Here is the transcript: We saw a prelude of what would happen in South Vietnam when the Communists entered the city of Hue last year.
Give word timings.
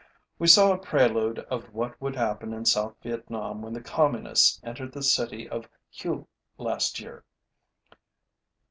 We 0.39 0.47
saw 0.47 0.71
a 0.73 0.79
prelude 0.79 1.37
of 1.51 1.75
what 1.75 2.01
would 2.01 2.15
happen 2.15 2.53
in 2.55 2.65
South 2.65 2.95
Vietnam 3.03 3.61
when 3.61 3.71
the 3.71 3.81
Communists 3.83 4.59
entered 4.63 4.93
the 4.93 5.03
city 5.03 5.47
of 5.47 5.69
Hue 5.91 6.27
last 6.57 6.99
year. 6.99 7.23